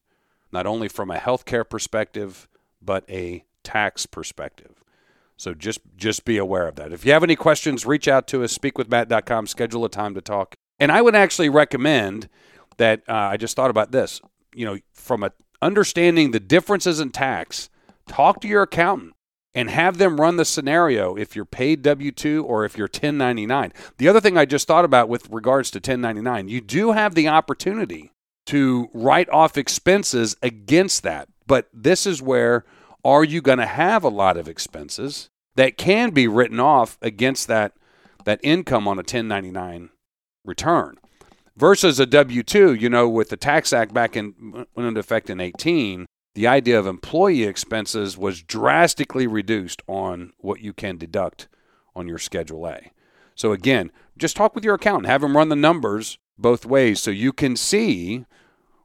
not 0.51 0.65
only 0.65 0.87
from 0.87 1.09
a 1.09 1.17
healthcare 1.17 1.67
perspective, 1.67 2.47
but 2.81 3.03
a 3.09 3.45
tax 3.63 4.05
perspective. 4.05 4.83
So 5.37 5.53
just 5.53 5.79
just 5.97 6.25
be 6.25 6.37
aware 6.37 6.67
of 6.67 6.75
that. 6.75 6.93
If 6.93 7.05
you 7.05 7.11
have 7.13 7.23
any 7.23 7.35
questions, 7.35 7.85
reach 7.85 8.07
out 8.07 8.27
to 8.27 8.43
us, 8.43 8.57
speakwithmatt.com, 8.57 9.47
schedule 9.47 9.85
a 9.85 9.89
time 9.89 10.13
to 10.15 10.21
talk. 10.21 10.55
And 10.79 10.91
I 10.91 11.01
would 11.01 11.15
actually 11.15 11.49
recommend 11.49 12.29
that 12.77 13.03
uh, 13.07 13.13
I 13.13 13.37
just 13.37 13.55
thought 13.55 13.69
about 13.69 13.91
this. 13.91 14.21
You 14.53 14.65
know, 14.65 14.77
from 14.93 15.23
a 15.23 15.31
understanding 15.61 16.31
the 16.31 16.39
differences 16.39 16.99
in 16.99 17.11
tax, 17.11 17.69
talk 18.07 18.41
to 18.41 18.47
your 18.47 18.63
accountant 18.63 19.13
and 19.53 19.69
have 19.69 19.97
them 19.97 20.19
run 20.19 20.35
the 20.35 20.45
scenario 20.45 21.15
if 21.15 21.35
you're 21.35 21.45
paid 21.45 21.81
W 21.81 22.11
2 22.11 22.43
or 22.43 22.65
if 22.65 22.77
you're 22.77 22.85
1099. 22.87 23.71
The 23.97 24.07
other 24.07 24.19
thing 24.19 24.37
I 24.37 24.45
just 24.45 24.67
thought 24.67 24.85
about 24.85 25.09
with 25.09 25.29
regards 25.29 25.71
to 25.71 25.77
1099, 25.77 26.49
you 26.49 26.61
do 26.61 26.91
have 26.91 27.15
the 27.15 27.29
opportunity 27.29 28.11
to 28.47 28.89
write 28.93 29.29
off 29.29 29.57
expenses 29.57 30.35
against 30.41 31.03
that. 31.03 31.29
But 31.47 31.69
this 31.73 32.05
is 32.05 32.21
where 32.21 32.65
are 33.03 33.23
you 33.23 33.41
going 33.41 33.59
to 33.59 33.65
have 33.65 34.03
a 34.03 34.09
lot 34.09 34.35
of 34.35 34.47
expenses 34.47 35.29
that 35.55 35.77
can 35.77 36.09
be 36.09 36.27
written 36.27 36.59
off 36.59 36.97
against 37.01 37.47
that, 37.47 37.73
that 38.25 38.39
income 38.43 38.87
on 38.87 38.97
a 38.97 38.99
1099 38.99 39.89
return 40.45 40.97
versus 41.57 41.99
a 41.99 42.05
W 42.05 42.43
2, 42.43 42.73
you 42.73 42.89
know, 42.89 43.07
with 43.07 43.29
the 43.29 43.37
Tax 43.37 43.73
Act 43.73 43.93
back 43.93 44.15
in, 44.15 44.65
went 44.75 44.87
into 44.87 44.99
effect 44.99 45.29
in 45.29 45.39
18, 45.39 46.05
the 46.33 46.47
idea 46.47 46.77
of 46.77 46.85
employee 46.85 47.43
expenses 47.43 48.17
was 48.17 48.41
drastically 48.41 49.25
reduced 49.25 49.81
on 49.87 50.33
what 50.39 50.61
you 50.61 50.73
can 50.73 50.97
deduct 50.97 51.47
on 51.95 52.07
your 52.07 52.17
Schedule 52.17 52.67
A. 52.67 52.91
So, 53.35 53.51
again, 53.51 53.91
just 54.17 54.35
talk 54.35 54.53
with 54.53 54.65
your 54.65 54.75
accountant, 54.75 55.07
have 55.07 55.21
them 55.21 55.35
run 55.35 55.49
the 55.49 55.55
numbers 55.55 56.17
both 56.37 56.65
ways 56.65 57.01
so 57.01 57.11
you 57.11 57.31
can 57.31 57.55
see 57.55 58.25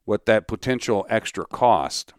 what 0.05 0.27
that 0.27 0.49
potential 0.49 1.07
extra 1.09 1.45
cost 1.45 2.15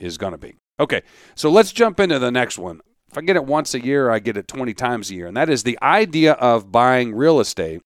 is 0.00 0.18
going 0.18 0.32
to 0.32 0.38
be. 0.38 0.54
Okay, 0.80 1.02
so 1.34 1.50
let's 1.50 1.72
jump 1.72 1.98
into 1.98 2.18
the 2.18 2.30
next 2.30 2.58
one. 2.58 2.80
If 3.10 3.18
I 3.18 3.22
get 3.22 3.36
it 3.36 3.44
once 3.44 3.74
a 3.74 3.84
year, 3.84 4.10
I 4.10 4.18
get 4.18 4.36
it 4.36 4.46
20 4.46 4.74
times 4.74 5.10
a 5.10 5.14
year. 5.14 5.26
And 5.26 5.36
that 5.36 5.50
is 5.50 5.62
the 5.62 5.78
idea 5.82 6.32
of 6.34 6.70
buying 6.70 7.14
real 7.14 7.40
estate 7.40 7.80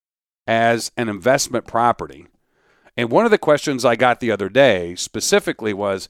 as 0.46 0.90
an 0.96 1.08
investment 1.08 1.66
property. 1.66 2.26
And 2.96 3.10
one 3.10 3.24
of 3.24 3.30
the 3.30 3.38
questions 3.38 3.84
I 3.84 3.96
got 3.96 4.20
the 4.20 4.30
other 4.30 4.48
day 4.48 4.94
specifically 4.96 5.72
was 5.72 6.08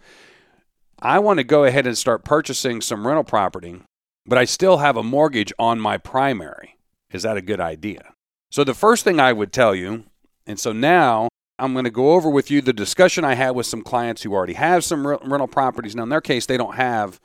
I 1.01 1.19
want 1.19 1.39
to 1.39 1.45
go 1.45 1.65
ahead 1.65 1.87
and 1.87 1.97
start 1.97 2.25
purchasing 2.25 2.81
some 2.81 3.07
rental 3.07 3.25
property, 3.25 3.83
but 4.27 4.39
I 4.39 4.45
still 4.45 4.79
have 4.79 4.97
a 4.97 5.03
mortgage 5.03 5.53
on 5.59 5.81
my 5.81 5.99
primary. 5.99 6.77
Is 7.11 7.23
that 7.23 7.37
a 7.37 7.43
good 7.43 7.61
idea? 7.61 8.15
So, 8.51 8.65
the 8.65 8.75
first 8.75 9.05
thing 9.05 9.19
I 9.19 9.33
would 9.33 9.53
tell 9.53 9.75
you, 9.75 10.05
and 10.47 10.59
so 10.59 10.73
now 10.73 11.29
I'm 11.59 11.73
going 11.73 11.85
to 11.85 11.91
go 11.91 12.13
over 12.13 12.29
with 12.29 12.51
you 12.51 12.61
the 12.61 12.73
discussion 12.73 13.25
I 13.25 13.35
had 13.35 13.51
with 13.51 13.67
some 13.67 13.83
clients 13.83 14.23
who 14.23 14.33
already 14.33 14.55
have 14.55 14.85
some 14.85 15.07
rental 15.07 15.49
properties. 15.49 15.95
Now, 15.95 16.05
in 16.05 16.09
their 16.09 16.21
case, 16.21 16.47
they 16.47 16.57
don't 16.57 16.75
have 16.75 17.21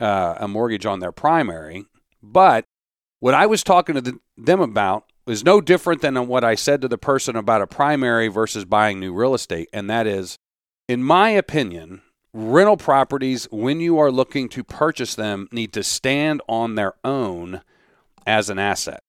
uh, 0.00 0.36
a 0.38 0.48
mortgage 0.48 0.86
on 0.86 1.00
their 1.00 1.12
primary, 1.12 1.86
but 2.22 2.64
what 3.20 3.34
I 3.34 3.46
was 3.46 3.64
talking 3.64 3.94
to 3.96 4.00
the, 4.00 4.18
them 4.36 4.60
about 4.60 5.07
is 5.28 5.44
no 5.44 5.60
different 5.60 6.02
than 6.02 6.26
what 6.26 6.44
I 6.44 6.54
said 6.54 6.80
to 6.80 6.88
the 6.88 6.98
person 6.98 7.36
about 7.36 7.62
a 7.62 7.66
primary 7.66 8.28
versus 8.28 8.64
buying 8.64 9.00
new 9.00 9.12
real 9.12 9.34
estate. 9.34 9.68
And 9.72 9.88
that 9.90 10.06
is, 10.06 10.38
in 10.88 11.02
my 11.02 11.30
opinion, 11.30 12.02
rental 12.32 12.76
properties, 12.76 13.48
when 13.50 13.80
you 13.80 13.98
are 13.98 14.10
looking 14.10 14.48
to 14.50 14.64
purchase 14.64 15.14
them, 15.14 15.48
need 15.52 15.72
to 15.72 15.82
stand 15.82 16.40
on 16.48 16.74
their 16.74 16.94
own 17.04 17.62
as 18.26 18.50
an 18.50 18.58
asset. 18.58 19.02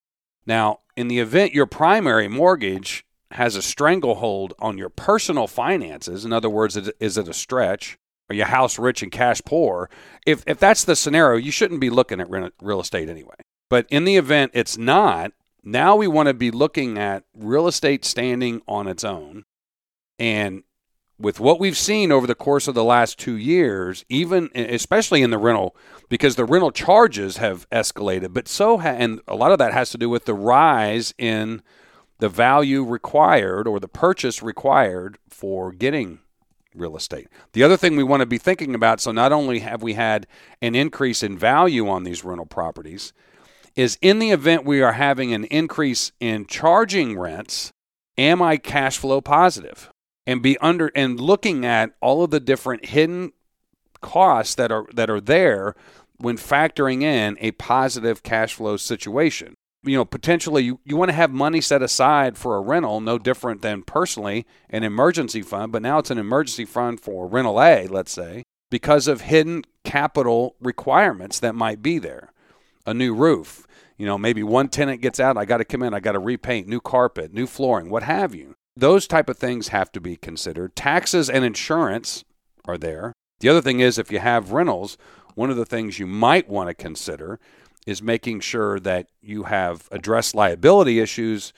Now, 0.46 0.80
in 0.96 1.08
the 1.08 1.20
event 1.20 1.54
your 1.54 1.66
primary 1.66 2.28
mortgage 2.28 3.06
has 3.32 3.56
a 3.56 3.62
stranglehold 3.62 4.54
on 4.60 4.78
your 4.78 4.90
personal 4.90 5.48
finances, 5.48 6.26
in 6.26 6.34
other 6.34 6.50
words, 6.50 6.76
is 6.76 7.18
it 7.18 7.28
a 7.28 7.34
stretch? 7.34 7.98
Are 8.30 8.36
you 8.36 8.46
house 8.46 8.80
rich 8.80 9.04
and 9.04 9.12
cash 9.12 9.42
poor? 9.46 9.90
If, 10.26 10.44
if 10.48 10.60
that's 10.60 10.84
the 10.84 10.96
scenario, 10.96 11.38
you 11.38 11.52
shouldn't 11.52 11.80
be 11.80 11.90
looking 11.90 12.20
at 12.20 12.30
real 12.62 12.80
estate 12.80 13.10
anyway. 13.10 13.36
But 13.70 13.86
in 13.90 14.06
the 14.06 14.18
event 14.18 14.52
it's 14.56 14.78
not, 14.78 15.32
now 15.64 15.96
we 15.96 16.08
want 16.08 16.28
to 16.28 16.34
be 16.34 16.52
looking 16.52 16.98
at 16.98 17.24
real 17.34 17.68
estate 17.68 18.06
standing 18.06 18.62
on 18.68 18.88
its 18.88 19.04
own 19.04 19.44
and 20.18 20.64
with 21.20 21.40
what 21.40 21.60
we've 21.60 21.78
seen 21.78 22.12
over 22.12 22.26
the 22.26 22.36
course 22.36 22.68
of 22.68 22.76
the 22.76 22.84
last 22.84 23.20
two 23.20 23.36
years, 23.36 24.06
even 24.08 24.50
especially 24.56 25.22
in 25.22 25.32
the 25.32 25.38
rental, 25.38 25.76
because 26.08 26.38
the 26.38 26.46
rental 26.46 26.72
charges 26.72 27.38
have 27.38 27.70
escalated, 27.72 28.34
but 28.34 28.48
so 28.48 28.78
ha- 28.78 28.88
and 28.90 29.20
a 29.28 29.36
lot 29.36 29.52
of 29.52 29.58
that 29.58 29.74
has 29.74 29.90
to 29.90 29.98
do 29.98 30.10
with 30.10 30.26
the 30.26 30.34
rise 30.34 31.14
in 31.18 31.62
the 32.20 32.30
value 32.30 32.84
required 32.84 33.68
or 33.68 33.80
the 33.80 33.88
purchase 33.88 34.42
required 34.42 35.18
for 35.28 35.74
getting 35.74 36.20
real 36.74 36.96
estate. 36.96 37.28
The 37.54 37.64
other 37.64 37.78
thing 37.78 37.96
we 37.96 38.04
want 38.04 38.22
to 38.22 38.26
be 38.26 38.38
thinking 38.38 38.74
about 38.74 39.02
so 39.02 39.12
not 39.12 39.32
only 39.34 39.60
have 39.60 39.84
we 39.84 39.94
had 39.94 40.26
an 40.62 40.76
increase 40.76 41.22
in 41.22 41.38
value 41.38 41.90
on 41.90 42.04
these 42.04 42.24
rental 42.24 42.46
properties, 42.46 43.12
is 43.80 43.98
in 44.02 44.20
the 44.20 44.32
event 44.32 44.66
we 44.66 44.82
are 44.82 44.92
having 44.92 45.34
an 45.34 45.46
increase 45.46 46.12
in 46.20 46.46
charging 46.46 47.18
rents, 47.18 47.72
am 48.18 48.42
I 48.42 48.58
cash 48.58 48.98
flow 48.98 49.22
positive? 49.22 49.90
And 50.28 50.42
be 50.42 50.58
under 50.58 50.92
and 50.96 51.18
looking 51.20 51.66
at 51.66 51.92
all 52.02 52.24
of 52.24 52.30
the 52.30 52.42
different 52.42 52.88
hidden 52.88 53.32
costs 54.02 54.54
that 54.56 54.70
are 54.72 54.86
that 54.94 55.10
are 55.10 55.22
there 55.22 55.76
when 56.18 56.38
factoring 56.38 57.02
in 57.02 57.38
a 57.40 57.52
positive 57.52 58.22
cash 58.22 58.54
flow 58.54 58.76
situation 58.76 59.56
you 59.84 59.96
know, 59.96 60.04
potentially 60.04 60.64
you, 60.64 60.80
you 60.84 60.98
want 60.98 61.10
to 61.10 61.16
have 61.16 61.32
money 61.32 61.62
set 61.62 61.82
aside 61.82 62.38
for 62.38 62.58
a 62.58 62.62
rental, 62.62 63.00
no 63.00 63.18
different 63.18 63.62
than 63.62 63.82
personally 63.82 64.46
an 64.70 64.84
emergency 64.84 65.42
fund, 65.42 65.72
but 65.72 65.82
now 65.82 66.00
it's 66.00 66.12
an 66.12 66.18
emergency 66.18 66.66
fund 66.66 67.00
for 67.00 67.28
rental 67.28 67.62
A, 67.62 67.88
let's 67.88 68.12
say, 68.12 68.44
because 68.70 69.08
of 69.08 69.22
hidden 69.22 69.64
capital 69.86 70.56
requirements 70.60 71.40
that 71.40 71.56
might 71.56 71.82
be 71.82 71.98
there. 71.98 72.34
A 72.90 72.94
new 72.94 73.14
roof, 73.14 73.68
you 73.98 74.08
know, 74.08 74.18
maybe 74.18 74.42
one 74.42 74.68
tenant 74.68 75.00
gets 75.00 75.20
out, 75.20 75.38
I 75.38 75.46
got 75.46 75.58
to 75.58 75.66
come 75.66 75.84
in, 75.84 75.94
I 75.94 76.00
got 76.00 76.14
to 76.14 76.20
repaint, 76.20 76.68
new 76.68 76.80
carpet, 76.80 77.32
new 77.32 77.46
flooring, 77.46 77.92
what 77.92 78.02
have 78.02 78.34
you. 78.34 78.56
Those 78.76 79.06
type 79.06 79.30
of 79.30 79.38
things 79.38 79.68
have 79.68 79.92
to 79.92 80.02
be 80.02 80.16
considered. 80.16 80.76
Taxes 80.76 81.30
and 81.30 81.46
insurance 81.46 82.26
are 82.66 82.80
there. 82.80 83.14
The 83.42 83.50
other 83.50 83.62
thing 83.62 83.80
is 83.80 84.00
if 84.00 84.12
you 84.12 84.18
have 84.18 84.54
rentals, 84.54 84.98
one 85.36 85.52
of 85.52 85.56
the 85.56 85.68
things 85.68 86.00
you 86.00 86.08
might 86.08 86.50
want 86.50 86.68
to 86.70 86.74
consider 86.74 87.40
is 87.86 88.02
making 88.02 88.40
sure 88.40 88.80
that 88.80 89.08
you 89.22 89.44
have 89.44 89.88
addressed 89.92 90.34
liability 90.34 91.00
issues 91.00 91.54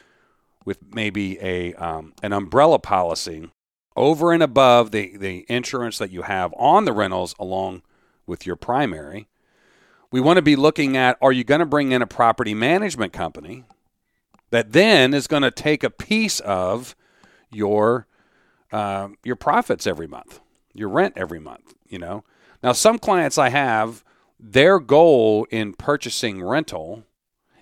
with 0.65 0.79
maybe 0.93 1.39
a 1.39 1.73
um, 1.75 2.13
an 2.21 2.33
umbrella 2.33 2.77
policy 2.77 3.49
over 3.95 4.33
and 4.33 4.43
above 4.43 4.91
the, 4.91 5.15
the 5.15 5.45
insurance 5.47 5.97
that 5.97 6.11
you 6.11 6.23
have 6.23 6.53
on 6.57 6.83
the 6.83 6.93
rentals 6.93 7.35
along 7.39 7.83
with 8.27 8.45
your 8.45 8.57
primary. 8.57 9.29
We 10.11 10.19
want 10.19 10.37
to 10.37 10.41
be 10.41 10.55
looking 10.55 10.97
at 10.97 11.17
are 11.21 11.31
you 11.31 11.43
going 11.43 11.59
to 11.59 11.65
bring 11.65 11.91
in 11.91 12.01
a 12.01 12.07
property 12.07 12.53
management 12.53 13.13
company 13.13 13.63
that 14.49 14.73
then 14.73 15.13
is 15.13 15.27
going 15.27 15.43
to 15.43 15.51
take 15.51 15.83
a 15.83 15.89
piece 15.89 16.39
of 16.41 16.95
your 17.49 18.07
uh, 18.71 19.09
your 19.23 19.35
profits 19.35 19.85
every 19.85 20.07
month, 20.07 20.39
your 20.73 20.89
rent 20.89 21.13
every 21.17 21.39
month, 21.39 21.73
you 21.87 21.99
know. 21.99 22.23
Now 22.63 22.71
some 22.71 22.99
clients 22.99 23.37
I 23.37 23.49
have 23.49 24.03
their 24.39 24.79
goal 24.79 25.45
in 25.51 25.73
purchasing 25.73 26.43
rental 26.43 27.03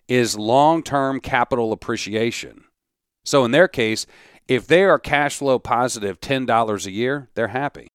is 0.08 0.38
long 0.38 0.82
term 0.82 1.20
capital 1.20 1.72
appreciation. 1.72 2.64
So, 3.26 3.46
in 3.46 3.52
their 3.52 3.68
case, 3.68 4.06
if 4.48 4.66
they 4.66 4.84
are 4.84 4.98
cash 4.98 5.36
flow 5.38 5.60
positive 5.60 6.20
$10 6.20 6.86
a 6.86 6.92
year, 6.92 7.30
they're 7.36 7.50
happy, 7.50 7.88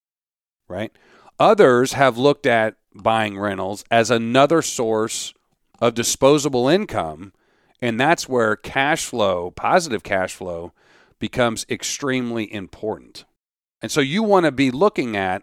right? 0.68 0.92
Others 1.40 1.94
have 1.94 2.16
looked 2.16 2.46
at 2.46 2.76
buying 2.94 3.38
rentals 3.38 3.84
as 3.90 4.10
another 4.10 4.62
source 4.62 5.34
of 5.80 5.94
disposable 5.94 6.68
income, 6.68 7.32
and 7.80 8.00
that's 8.00 8.28
where 8.28 8.56
cash 8.56 9.04
flow, 9.04 9.50
positive 9.50 10.02
cash 10.02 10.34
flow, 10.34 10.72
becomes 11.18 11.66
extremely 11.68 12.52
important. 12.52 13.24
And 13.82 13.90
so 13.90 14.00
you 14.00 14.22
want 14.22 14.46
to 14.46 14.52
be 14.52 14.70
looking 14.70 15.16
at 15.16 15.42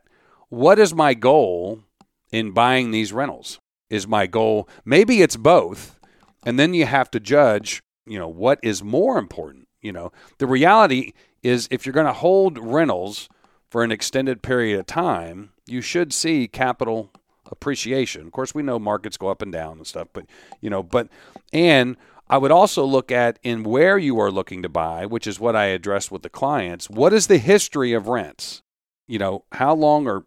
what 0.49 0.79
is 0.79 0.93
my 0.93 1.13
goal 1.13 1.83
in 2.31 2.51
buying 2.51 2.91
these 2.91 3.13
rentals 3.13 3.59
is 3.89 4.07
my 4.07 4.25
goal. 4.25 4.67
Maybe 4.85 5.21
it's 5.21 5.35
both. 5.35 5.99
And 6.43 6.57
then 6.57 6.73
you 6.73 6.85
have 6.85 7.11
to 7.11 7.19
judge, 7.19 7.83
you 8.05 8.17
know, 8.17 8.27
what 8.27 8.59
is 8.63 8.83
more 8.83 9.17
important. 9.17 9.67
You 9.81 9.91
know, 9.91 10.11
the 10.37 10.47
reality 10.47 11.13
is 11.43 11.67
if 11.71 11.85
you're 11.85 11.93
going 11.93 12.05
to 12.07 12.13
hold 12.13 12.57
rentals 12.57 13.29
for 13.69 13.83
an 13.83 13.91
extended 13.91 14.41
period 14.41 14.79
of 14.79 14.85
time, 14.85 15.51
you 15.67 15.81
should 15.81 16.13
see 16.13 16.47
capital 16.47 17.11
appreciation. 17.51 18.25
Of 18.25 18.31
course, 18.31 18.55
we 18.55 18.63
know 18.63 18.79
markets 18.79 19.17
go 19.17 19.27
up 19.27 19.41
and 19.41 19.51
down 19.51 19.77
and 19.77 19.87
stuff, 19.87 20.07
but 20.13 20.25
you 20.61 20.69
know, 20.69 20.81
but 20.81 21.09
and 21.53 21.97
I 22.29 22.37
would 22.37 22.51
also 22.51 22.85
look 22.85 23.11
at 23.11 23.39
in 23.43 23.63
where 23.63 23.97
you 23.97 24.17
are 24.19 24.31
looking 24.31 24.61
to 24.63 24.69
buy, 24.69 25.05
which 25.05 25.27
is 25.27 25.39
what 25.39 25.55
I 25.55 25.65
address 25.65 26.09
with 26.09 26.21
the 26.21 26.29
clients. 26.29 26.89
What 26.89 27.11
is 27.11 27.27
the 27.27 27.37
history 27.37 27.91
of 27.91 28.07
rents? 28.07 28.61
You 29.05 29.19
know, 29.19 29.43
how 29.51 29.75
long 29.75 30.07
are 30.07 30.23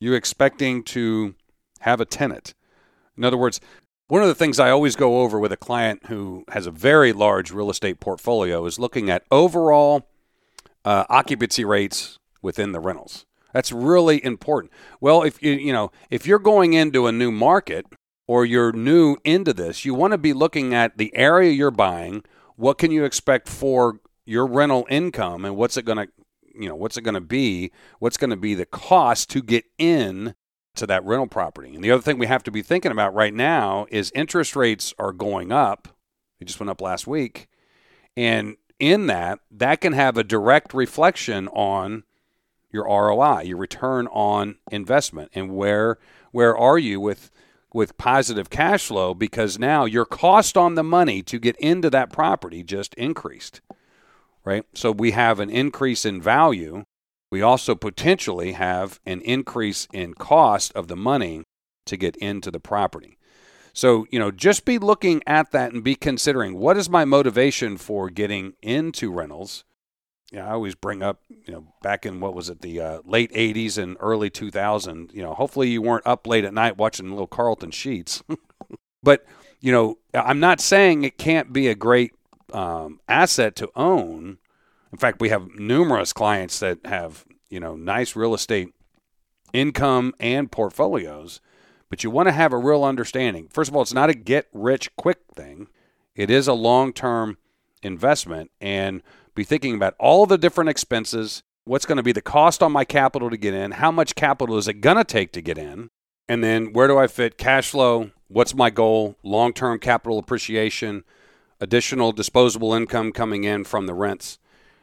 you 0.00 0.12
expecting 0.12 0.82
to 0.84 1.36
have 1.80 2.00
a 2.00 2.04
tenant? 2.04 2.54
In 3.16 3.24
other 3.24 3.36
words, 3.36 3.60
one 4.08 4.22
of 4.22 4.28
the 4.28 4.34
things 4.34 4.58
I 4.58 4.70
always 4.70 4.96
go 4.96 5.22
over 5.22 5.38
with 5.38 5.52
a 5.52 5.56
client 5.56 6.06
who 6.06 6.44
has 6.48 6.66
a 6.66 6.72
very 6.72 7.12
large 7.12 7.52
real 7.52 7.70
estate 7.70 8.00
portfolio 8.00 8.64
is 8.66 8.78
looking 8.78 9.08
at 9.08 9.24
overall 9.30 10.08
uh, 10.84 11.04
occupancy 11.08 11.64
rates 11.64 12.18
within 12.42 12.72
the 12.72 12.80
rentals. 12.80 13.26
That's 13.56 13.72
really 13.72 14.22
important. 14.22 14.70
Well, 15.00 15.22
if 15.22 15.42
you 15.42 15.52
you 15.52 15.72
know 15.72 15.90
if 16.10 16.26
you're 16.26 16.38
going 16.38 16.74
into 16.74 17.06
a 17.06 17.12
new 17.12 17.32
market 17.32 17.86
or 18.28 18.44
you're 18.44 18.70
new 18.70 19.16
into 19.24 19.54
this, 19.54 19.82
you 19.82 19.94
want 19.94 20.12
to 20.12 20.18
be 20.18 20.34
looking 20.34 20.74
at 20.74 20.98
the 20.98 21.10
area 21.16 21.52
you're 21.52 21.70
buying. 21.70 22.22
What 22.56 22.76
can 22.76 22.90
you 22.90 23.06
expect 23.06 23.48
for 23.48 24.00
your 24.26 24.46
rental 24.46 24.86
income, 24.90 25.46
and 25.46 25.56
what's 25.56 25.78
it 25.78 25.86
going 25.86 25.96
to 25.96 26.08
you 26.54 26.68
know 26.68 26.74
what's 26.74 26.98
it 26.98 27.00
going 27.00 27.14
to 27.14 27.20
be 27.22 27.72
what's 27.98 28.18
going 28.18 28.28
to 28.28 28.36
be 28.36 28.54
the 28.54 28.66
cost 28.66 29.30
to 29.30 29.40
get 29.40 29.64
in 29.78 30.34
to 30.74 30.86
that 30.86 31.02
rental 31.06 31.26
property 31.26 31.74
and 31.74 31.82
the 31.82 31.90
other 31.90 32.02
thing 32.02 32.18
we 32.18 32.26
have 32.26 32.42
to 32.42 32.50
be 32.50 32.60
thinking 32.60 32.92
about 32.92 33.14
right 33.14 33.32
now 33.32 33.86
is 33.90 34.12
interest 34.14 34.54
rates 34.54 34.92
are 34.98 35.12
going 35.12 35.50
up 35.50 35.88
they 36.38 36.44
just 36.44 36.60
went 36.60 36.70
up 36.70 36.80
last 36.82 37.06
week 37.06 37.48
and 38.16 38.56
in 38.78 39.06
that 39.06 39.38
that 39.50 39.80
can 39.82 39.92
have 39.92 40.16
a 40.16 40.24
direct 40.24 40.72
reflection 40.72 41.48
on 41.48 42.04
your 42.76 42.86
ROI 42.86 43.40
your 43.40 43.56
return 43.56 44.06
on 44.08 44.56
investment 44.70 45.30
and 45.34 45.54
where 45.56 45.98
where 46.30 46.56
are 46.56 46.78
you 46.78 47.00
with 47.00 47.30
with 47.74 47.98
positive 47.98 48.48
cash 48.48 48.86
flow 48.86 49.14
because 49.14 49.58
now 49.58 49.84
your 49.84 50.04
cost 50.04 50.56
on 50.56 50.76
the 50.76 50.84
money 50.84 51.22
to 51.22 51.38
get 51.38 51.56
into 51.56 51.90
that 51.90 52.12
property 52.12 52.62
just 52.62 52.94
increased 52.94 53.60
right? 54.46 54.64
So 54.72 54.92
we 54.92 55.10
have 55.10 55.40
an 55.40 55.50
increase 55.50 56.06
in 56.06 56.22
value. 56.22 56.84
We 57.30 57.42
also 57.42 57.74
potentially 57.74 58.52
have 58.52 59.00
an 59.04 59.20
increase 59.22 59.86
in 59.92 60.14
cost 60.14 60.72
of 60.74 60.88
the 60.88 60.96
money 60.96 61.42
to 61.84 61.96
get 61.98 62.16
into 62.16 62.50
the 62.50 62.60
property. 62.60 63.18
So, 63.74 64.06
you 64.10 64.18
know, 64.18 64.30
just 64.30 64.64
be 64.64 64.78
looking 64.78 65.22
at 65.26 65.50
that 65.50 65.72
and 65.72 65.84
be 65.84 65.96
considering 65.96 66.56
what 66.56 66.78
is 66.78 66.88
my 66.88 67.04
motivation 67.04 67.76
for 67.76 68.08
getting 68.08 68.54
into 68.62 69.12
rentals. 69.12 69.64
Yeah, 70.32 70.48
I 70.48 70.52
always 70.52 70.74
bring 70.74 71.02
up, 71.02 71.20
you 71.28 71.52
know, 71.52 71.66
back 71.82 72.04
in 72.04 72.18
what 72.20 72.34
was 72.34 72.48
it, 72.48 72.60
the 72.60 72.80
uh, 72.80 73.00
late 73.04 73.32
80s 73.32 73.78
and 73.78 73.96
early 74.00 74.28
2000, 74.28 75.12
you 75.12 75.22
know, 75.22 75.34
hopefully 75.34 75.68
you 75.68 75.80
weren't 75.80 76.06
up 76.06 76.26
late 76.26 76.44
at 76.44 76.52
night 76.52 76.76
watching 76.76 77.10
little 77.10 77.28
Carleton 77.28 77.70
Sheets. 77.70 78.24
but, 79.04 79.24
you 79.60 79.70
know, 79.70 79.98
I'm 80.12 80.40
not 80.40 80.60
saying 80.60 81.04
it 81.04 81.16
can't 81.16 81.52
be 81.52 81.68
a 81.68 81.76
great 81.76 82.12
um, 82.52 83.00
asset 83.08 83.56
to 83.56 83.70
own. 83.76 84.38
In 84.92 84.98
fact, 84.98 85.20
we 85.20 85.28
have 85.28 85.54
numerous 85.54 86.12
clients 86.12 86.58
that 86.60 86.78
have 86.84 87.24
you 87.50 87.60
know 87.60 87.76
nice 87.76 88.16
real 88.16 88.34
estate 88.34 88.74
income 89.52 90.14
and 90.18 90.50
portfolios, 90.50 91.40
but 91.88 92.04
you 92.04 92.10
want 92.10 92.28
to 92.28 92.32
have 92.32 92.52
a 92.52 92.58
real 92.58 92.84
understanding. 92.84 93.48
First 93.48 93.70
of 93.70 93.76
all, 93.76 93.82
it's 93.82 93.94
not 93.94 94.10
a 94.10 94.14
get 94.14 94.48
rich 94.52 94.94
quick 94.96 95.18
thing. 95.34 95.68
It 96.14 96.30
is 96.30 96.48
a 96.48 96.54
long 96.54 96.92
term 96.92 97.38
investment, 97.82 98.50
and 98.60 99.02
be 99.36 99.44
thinking 99.44 99.76
about 99.76 99.94
all 99.98 100.26
the 100.26 100.38
different 100.38 100.70
expenses. 100.70 101.42
What's 101.64 101.86
going 101.86 101.96
to 101.96 102.02
be 102.02 102.12
the 102.12 102.22
cost 102.22 102.62
on 102.62 102.72
my 102.72 102.84
capital 102.84 103.30
to 103.30 103.36
get 103.36 103.54
in? 103.54 103.72
How 103.72 103.92
much 103.92 104.16
capital 104.16 104.56
is 104.56 104.66
it 104.66 104.80
going 104.80 104.96
to 104.96 105.04
take 105.04 105.32
to 105.32 105.40
get 105.40 105.58
in? 105.58 105.88
And 106.28 106.42
then 106.42 106.72
where 106.72 106.88
do 106.88 106.98
I 106.98 107.06
fit 107.06 107.38
cash 107.38 107.70
flow? 107.70 108.10
What's 108.28 108.54
my 108.54 108.70
goal? 108.70 109.16
Long 109.22 109.52
term 109.52 109.78
capital 109.78 110.18
appreciation 110.18 111.04
additional 111.60 112.12
disposable 112.12 112.74
income 112.74 113.12
coming 113.12 113.44
in 113.44 113.64
from 113.64 113.86
the 113.86 113.94
rents 113.94 114.38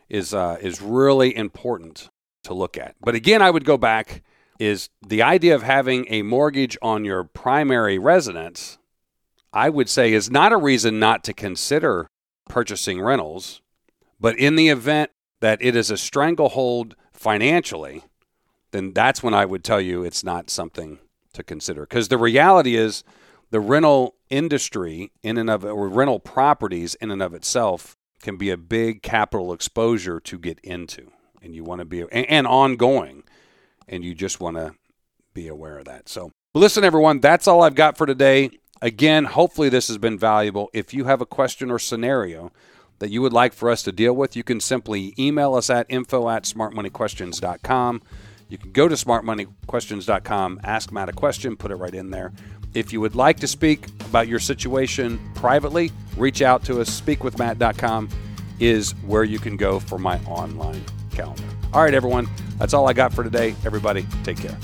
is 0.09 0.33
uh, 0.33 0.57
is 0.61 0.81
really 0.81 1.35
important 1.35 2.09
to 2.43 2.53
look 2.53 2.77
at. 2.77 2.95
But 3.01 3.15
again, 3.15 3.41
I 3.41 3.51
would 3.51 3.65
go 3.65 3.77
back 3.77 4.23
is 4.59 4.89
the 5.05 5.21
idea 5.21 5.55
of 5.55 5.63
having 5.63 6.05
a 6.09 6.21
mortgage 6.21 6.77
on 6.81 7.03
your 7.03 7.23
primary 7.23 7.97
residence. 7.97 8.77
I 9.51 9.69
would 9.69 9.89
say 9.89 10.13
is 10.13 10.31
not 10.31 10.51
a 10.51 10.57
reason 10.57 10.99
not 10.99 11.23
to 11.25 11.33
consider 11.33 12.07
purchasing 12.49 13.01
rentals, 13.01 13.61
but 14.23 14.39
in 14.39 14.55
the 14.55 14.69
event 14.69 15.11
that 15.41 15.61
it 15.61 15.75
is 15.75 15.91
a 15.91 15.97
stranglehold 15.97 16.95
financially, 17.11 18.05
then 18.71 18.93
that's 18.93 19.21
when 19.21 19.33
I 19.33 19.43
would 19.43 19.65
tell 19.65 19.81
you 19.81 20.05
it's 20.05 20.23
not 20.23 20.49
something 20.49 20.99
to 21.33 21.43
consider. 21.43 21.81
Because 21.81 22.07
the 22.07 22.17
reality 22.17 22.77
is 22.77 23.03
the 23.51 23.59
rental 23.59 24.15
industry 24.29 25.11
in 25.23 25.37
and 25.37 25.49
of 25.49 25.65
or 25.65 25.89
rental 25.89 26.19
properties 26.19 26.95
in 26.95 27.11
and 27.11 27.21
of 27.21 27.33
itself 27.33 27.97
can 28.21 28.37
be 28.37 28.49
a 28.49 28.55
big 28.55 29.01
capital 29.01 29.51
exposure 29.51 30.21
to 30.21 30.39
get 30.39 30.57
into. 30.61 31.11
and 31.41 31.53
you 31.53 31.65
want 31.65 31.79
to 31.79 31.85
be 31.85 31.99
and, 31.99 32.25
and 32.27 32.47
ongoing, 32.47 33.23
and 33.89 34.05
you 34.05 34.15
just 34.15 34.39
want 34.39 34.55
to 34.55 34.73
be 35.33 35.49
aware 35.49 35.79
of 35.79 35.85
that. 35.85 36.07
So, 36.07 36.31
listen, 36.53 36.85
everyone, 36.85 37.19
that's 37.19 37.45
all 37.45 37.61
I've 37.61 37.75
got 37.75 37.97
for 37.97 38.07
today. 38.07 38.51
Again, 38.81 39.25
hopefully 39.25 39.67
this 39.67 39.89
has 39.89 39.97
been 39.97 40.17
valuable. 40.17 40.69
If 40.73 40.93
you 40.93 41.03
have 41.03 41.19
a 41.19 41.25
question 41.25 41.69
or 41.69 41.77
scenario 41.77 42.53
that 43.03 43.09
you 43.09 43.21
would 43.21 43.33
like 43.33 43.51
for 43.51 43.69
us 43.69 43.83
to 43.83 43.91
deal 43.91 44.13
with, 44.13 44.33
you 44.33 44.43
can 44.43 44.61
simply 44.61 45.13
email 45.19 45.55
us 45.55 45.69
at 45.69 45.85
info 45.89 46.29
at 46.29 46.43
smartmoneyquestions.com. 46.43 48.01
You 48.47 48.57
can 48.57 48.71
go 48.71 48.87
to 48.87 48.95
smartmoneyquestions.com, 48.95 50.61
ask 50.63 50.89
Matt 50.89 51.09
a 51.09 51.11
question, 51.11 51.57
put 51.57 51.71
it 51.71 51.75
right 51.75 51.93
in 51.93 52.11
there. 52.11 52.31
If 52.73 52.93
you 52.93 53.01
would 53.01 53.13
like 53.13 53.41
to 53.41 53.47
speak 53.47 53.87
about 54.05 54.29
your 54.29 54.39
situation 54.39 55.19
privately, 55.35 55.91
reach 56.15 56.41
out 56.41 56.63
to 56.63 56.79
us. 56.79 57.01
Speakwithmatt.com 57.01 58.07
is 58.61 58.91
where 59.05 59.25
you 59.25 59.37
can 59.37 59.57
go 59.57 59.81
for 59.81 59.99
my 59.99 60.17
online 60.19 60.81
calendar. 61.11 61.43
All 61.73 61.83
right, 61.83 61.93
everyone. 61.93 62.29
That's 62.57 62.73
all 62.73 62.87
I 62.87 62.93
got 62.93 63.13
for 63.13 63.25
today. 63.25 63.53
Everybody, 63.65 64.07
take 64.23 64.37
care. 64.37 64.57